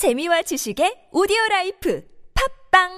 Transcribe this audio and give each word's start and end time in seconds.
재미와 0.00 0.40
지식의 0.40 1.12
오디오 1.12 1.36
라이프 1.50 2.02
팟빵 2.72 2.88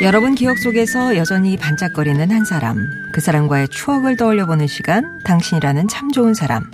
여러분 0.00 0.34
기억 0.34 0.56
속에서 0.56 1.18
여전히 1.18 1.58
반짝거리는 1.58 2.30
한 2.30 2.46
사람, 2.46 2.88
그 3.12 3.20
사람과의 3.20 3.68
추억을 3.68 4.16
떠올려보는 4.16 4.66
시간, 4.66 5.18
당신이라는 5.24 5.88
참 5.88 6.10
좋은 6.12 6.32
사람. 6.32 6.64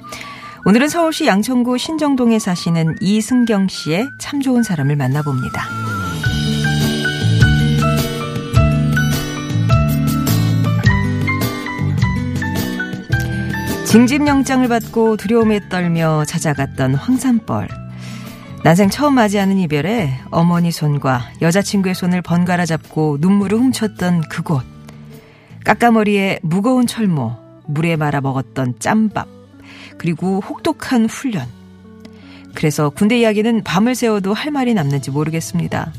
오늘은 0.66 0.88
서울시 0.88 1.27
양천구 1.27 1.79
신정동에 1.79 2.38
사시는 2.38 2.98
이승경 3.00 3.66
씨의 3.66 4.08
참 4.20 4.40
좋은 4.40 4.62
사람을 4.62 4.95
만나봅니다. 4.95 6.00
징집영장을 13.90 14.68
받고 14.68 15.17
두려움에 15.17 15.68
떨며 15.68 16.25
찾아갔던 16.25 16.94
황산벌. 16.94 17.67
난생 18.63 18.89
처음 18.89 19.16
맞이하는 19.16 19.58
이별에 19.58 20.13
어머니 20.30 20.71
손과 20.71 21.32
여자친구의 21.43 21.96
손을 21.96 22.22
번갈아 22.22 22.66
잡고 22.66 23.18
눈물을 23.21 23.58
훔쳤던 23.58 24.29
그곳. 24.29 24.63
까까머리에 25.64 26.39
무거운 26.44 26.86
철모, 26.86 27.35
물에 27.66 27.96
말아 27.96 28.21
먹었던 28.21 28.75
짬밥, 28.79 29.26
그리고 29.99 30.38
혹독한 30.38 31.07
훈련. 31.07 31.49
그래서 32.55 32.91
군대 32.91 33.19
이야기는 33.19 33.64
밤을 33.64 33.97
새워도 33.97 34.34
할 34.34 34.52
말이 34.52 34.72
남는지 34.72 35.11
모르겠습니다. 35.11 35.92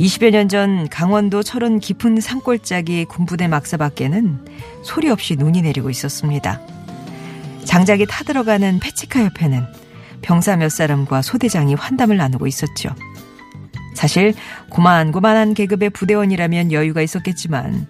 20여 0.00 0.30
년 0.30 0.48
전 0.48 0.88
강원도 0.88 1.42
철원 1.42 1.78
깊은 1.78 2.20
산골짜기 2.20 3.04
군부대 3.04 3.48
막사 3.48 3.76
밖에는 3.76 4.46
소리 4.82 5.10
없이 5.10 5.36
눈이 5.36 5.60
내리고 5.60 5.90
있었습니다. 5.90 6.58
장작이 7.66 8.06
타들어가는 8.08 8.80
패치카 8.80 9.22
옆에는 9.24 9.62
병사 10.22 10.56
몇 10.56 10.70
사람과 10.70 11.20
소대장이 11.20 11.74
환담을 11.74 12.16
나누고 12.16 12.46
있었죠. 12.46 12.94
사실 13.94 14.32
고만고만한 14.70 15.52
계급의 15.52 15.90
부대원이라면 15.90 16.72
여유가 16.72 17.02
있었겠지만 17.02 17.86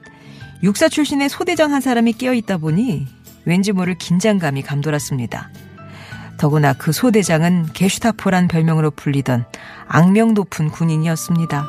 육사 0.64 0.88
출신의 0.88 1.28
소대장 1.28 1.72
한 1.72 1.80
사람이 1.80 2.14
끼어 2.14 2.34
있다 2.34 2.58
보니 2.58 3.06
왠지 3.44 3.70
모를 3.70 3.96
긴장감이 3.96 4.62
감돌았습니다. 4.62 5.48
더구나 6.40 6.72
그 6.72 6.90
소대장은 6.90 7.66
게슈타포란 7.74 8.48
별명으로 8.48 8.90
불리던 8.92 9.44
악명 9.86 10.32
높은 10.32 10.70
군인이었습니다. 10.70 11.66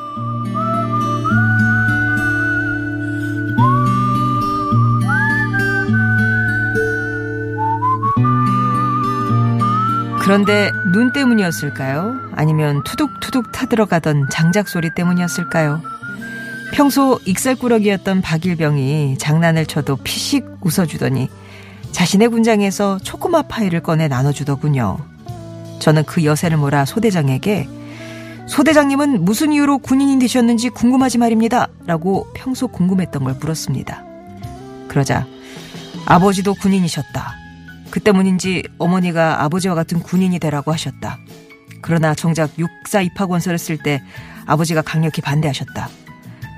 그런데 10.22 10.70
눈 10.94 11.12
때문이었을까요? 11.12 12.30
아니면 12.34 12.82
투둑투둑 12.84 13.52
타들어가던 13.52 14.30
장작 14.30 14.68
소리 14.68 14.88
때문이었을까요? 14.94 15.82
평소 16.72 17.20
익살꾸러기였던 17.26 18.22
박일병이 18.22 19.18
장난을 19.18 19.66
쳐도 19.66 19.96
피식 19.96 20.46
웃어주더니 20.62 21.28
자신의 21.92 22.28
군장에서 22.28 22.98
초코마 22.98 23.42
파이를 23.42 23.80
꺼내 23.80 24.08
나눠주더군요. 24.08 24.98
저는 25.78 26.04
그 26.04 26.24
여세를 26.24 26.56
몰아 26.56 26.84
소대장에게 26.84 27.68
소대장님은 28.46 29.24
무슨 29.24 29.52
이유로 29.52 29.78
군인이 29.78 30.18
되셨는지 30.18 30.70
궁금하지 30.70 31.18
말입니다. 31.18 31.68
라고 31.86 32.26
평소 32.34 32.66
궁금했던 32.66 33.24
걸 33.24 33.34
물었습니다. 33.34 34.04
그러자 34.88 35.26
아버지도 36.06 36.54
군인이셨다. 36.54 37.34
그 37.90 38.00
때문인지 38.00 38.64
어머니가 38.78 39.44
아버지와 39.44 39.74
같은 39.74 40.00
군인이 40.00 40.38
되라고 40.38 40.72
하셨다. 40.72 41.18
그러나 41.82 42.14
정작 42.14 42.50
육사 42.58 43.00
입학 43.02 43.30
원서를 43.30 43.58
쓸 43.58 43.76
때 43.76 44.02
아버지가 44.46 44.82
강력히 44.82 45.20
반대하셨다. 45.20 45.88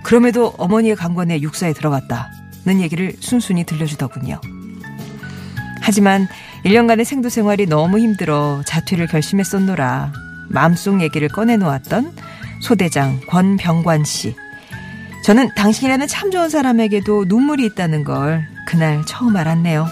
그럼에도 0.04 0.54
어머니의 0.58 0.96
강권에 0.96 1.40
육사에 1.40 1.72
들어갔다는 1.72 2.80
얘기를 2.80 3.14
순순히 3.20 3.64
들려주더군요. 3.64 4.40
하지만 5.84 6.28
1년간의 6.64 7.04
생도 7.04 7.28
생활이 7.28 7.66
너무 7.66 7.98
힘들어 7.98 8.62
자퇴를 8.64 9.06
결심했었노라 9.06 10.12
마음속 10.48 11.02
얘기를 11.02 11.28
꺼내놓았던 11.28 12.10
소대장 12.60 13.20
권병관 13.28 14.04
씨. 14.04 14.34
저는 15.24 15.50
당신이라는 15.54 16.06
참 16.06 16.30
좋은 16.30 16.48
사람에게도 16.48 17.26
눈물이 17.28 17.66
있다는 17.66 18.02
걸 18.02 18.46
그날 18.66 19.04
처음 19.06 19.36
알았네요. 19.36 19.86